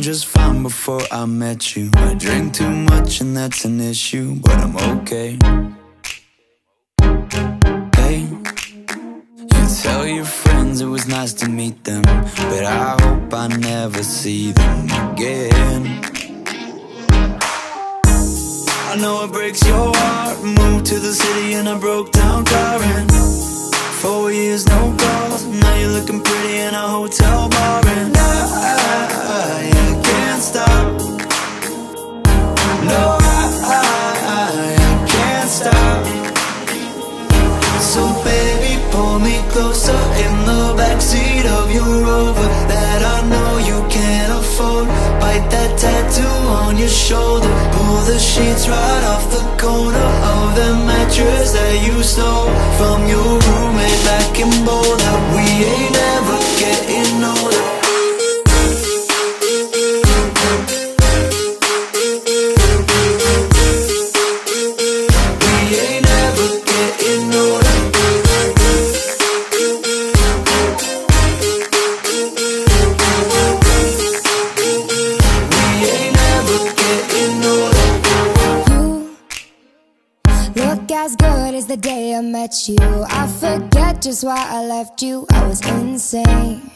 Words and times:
just 0.00 0.26
fine 0.26 0.62
before 0.62 1.02
I 1.10 1.26
met 1.26 1.76
you. 1.76 1.90
I 1.94 2.14
drink 2.14 2.54
too 2.54 2.70
much 2.70 3.20
and 3.20 3.36
that's 3.36 3.64
an 3.64 3.80
issue, 3.80 4.36
but 4.36 4.54
I'm 4.54 4.76
okay. 4.98 5.38
Hey, 7.96 8.18
you 9.52 9.66
tell 9.82 10.06
your 10.06 10.24
friends 10.24 10.80
it 10.80 10.86
was 10.86 11.06
nice 11.08 11.32
to 11.34 11.48
meet 11.48 11.84
them, 11.84 12.02
but 12.02 12.64
I 12.64 12.96
hope 13.02 13.34
I 13.34 13.48
never 13.48 14.02
see 14.02 14.52
them 14.52 14.84
again. 15.10 16.00
I 18.92 18.96
know 19.00 19.24
it 19.24 19.32
breaks 19.32 19.66
your 19.66 19.92
heart. 19.96 20.42
Moved 20.42 20.86
to 20.86 20.98
the 21.00 21.12
city 21.12 21.54
and 21.54 21.68
I 21.68 21.78
broke 21.78 22.12
down 22.12 22.44
crying. 22.44 23.08
Four 24.00 24.32
years, 24.32 24.66
no 24.66 24.96
calls. 24.96 25.44
Now 25.46 25.74
you're 25.76 25.90
looking 25.90 26.22
pretty 26.22 26.58
in 26.58 26.74
a 26.74 26.88
hotel 26.88 27.48
bar, 27.48 27.82
your 41.72 42.04
Rover 42.04 42.48
that 42.72 43.00
I 43.16 43.18
know 43.32 43.50
you 43.70 43.78
can't 43.88 44.32
afford. 44.40 44.86
Bite 45.20 45.48
that 45.54 45.78
tattoo 45.78 46.36
on 46.62 46.76
your 46.76 46.88
shoulder. 46.88 47.48
Pull 47.72 48.00
the 48.12 48.18
sheets 48.18 48.68
right 48.68 49.04
off 49.12 49.24
the 49.36 49.44
corner 49.62 50.08
of 50.34 50.46
the 50.58 50.70
mattress 50.88 51.52
that 51.52 51.74
you 51.86 52.02
stole 52.02 52.31
as 81.04 81.16
good 81.16 81.54
as 81.56 81.66
the 81.66 81.76
day 81.76 82.14
I 82.14 82.20
met 82.20 82.68
you. 82.68 82.76
I 82.78 83.26
forget 83.26 84.00
just 84.02 84.22
why 84.22 84.38
I 84.38 84.64
left 84.64 85.02
you. 85.02 85.26
I 85.32 85.46
was 85.48 85.60
insane. 85.68 86.70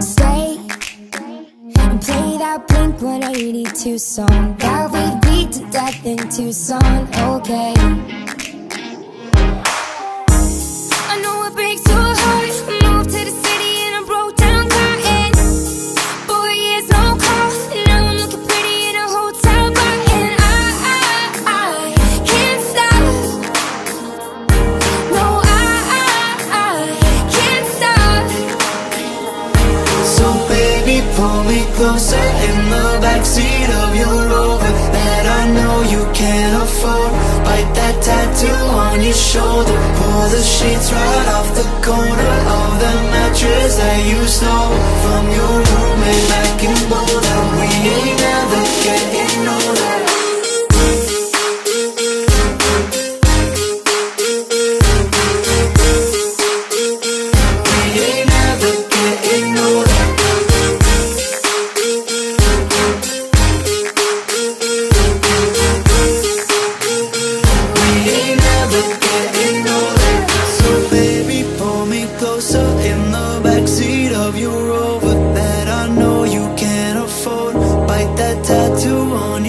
Stay 0.00 0.58
and 1.82 2.00
play 2.02 2.38
that 2.42 2.66
Blink 2.66 3.00
182 3.00 3.96
song 3.96 4.56
that 4.58 4.90
we 4.90 5.04
beat 5.30 5.52
to 5.52 5.70
death 5.70 6.04
in 6.04 6.18
Tucson. 6.30 7.08
Okay. 7.30 8.21
Pull 31.16 31.44
me 31.44 31.60
closer 31.76 32.26
in 32.48 32.58
the 32.74 32.86
backseat 33.04 33.68
of 33.82 33.90
your 33.94 34.18
Rover 34.32 34.72
that 34.96 35.24
I 35.40 35.42
know 35.56 35.74
you 35.92 36.02
can't 36.12 36.62
afford. 36.64 37.12
Bite 37.46 37.72
that 37.78 37.96
tattoo 38.02 38.62
on 38.86 39.02
your 39.02 39.18
shoulder. 39.32 39.76
Pull 39.98 40.24
the 40.36 40.42
sheets 40.42 40.88
right 40.92 41.28
off 41.36 41.48
the 41.60 41.68
corner 41.86 42.34
of 42.60 42.70
the 42.82 42.94
mattress 43.12 43.76
that 43.76 44.00
you 44.10 44.20
stole 44.26 44.76
from 45.02 45.24
your 45.38 45.54
roommate 45.70 46.01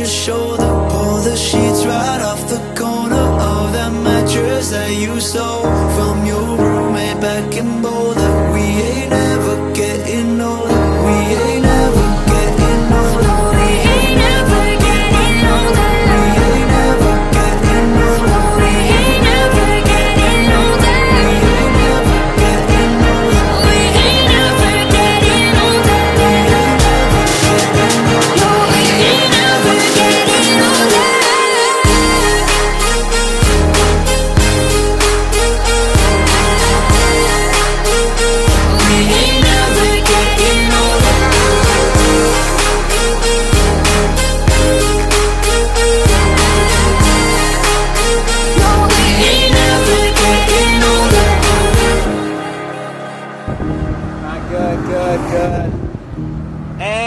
your 0.03 0.11
shoulder. 0.11 0.87
Pull 0.89 1.21
the 1.21 1.35
sheets 1.37 1.85
right 1.85 2.21
off 2.21 2.41
the 2.49 2.59
corner 2.77 3.25
of 3.51 3.71
that 3.71 3.91
mattress 4.03 4.69
that 4.71 4.91
you 4.91 5.19
stole 5.21 5.63
from 5.95 6.25
your 6.25 6.57
roommate 6.57 7.21
back 7.21 7.55
in. 7.55 7.92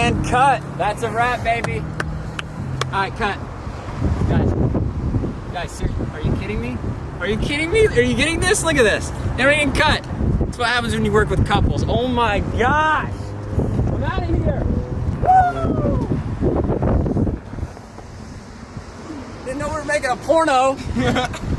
And 0.06 0.25
cut. 0.25 0.62
That's 0.78 1.03
a 1.03 1.11
wrap, 1.11 1.43
baby. 1.43 1.81
Alright, 2.93 3.12
cut. 3.17 3.37
Guys, 4.28 4.53
guys, 5.53 5.83
are 6.12 6.21
you 6.21 6.33
kidding 6.37 6.61
me? 6.61 6.78
Are 7.19 7.27
you 7.27 7.37
kidding 7.37 7.72
me? 7.72 7.89
Are 7.89 8.00
you 8.00 8.15
getting 8.15 8.39
this? 8.39 8.62
Look 8.62 8.77
at 8.77 8.84
this. 8.84 9.11
Everything 9.37 9.72
cut. 9.72 10.05
That's 10.39 10.59
what 10.59 10.69
happens 10.69 10.95
when 10.95 11.05
you 11.05 11.11
work 11.11 11.28
with 11.28 11.45
couples. 11.45 11.84
Oh 11.89 12.06
my 12.06 12.39
gosh. 12.39 13.12
I'm 13.59 14.05
out 14.05 14.22
of 14.22 14.28
here. 14.28 14.62
Woo! 15.25 16.06
Didn't 19.45 19.59
know 19.59 19.69
we 19.71 19.75
were 19.75 19.84
making 19.86 20.10
a 20.10 20.16
porno. 20.19 20.77